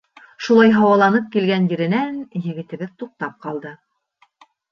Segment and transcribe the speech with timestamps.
[0.45, 2.17] Шулай һауаланып килгән еренән
[2.47, 3.75] егетебеҙ туҡтап ҡалды.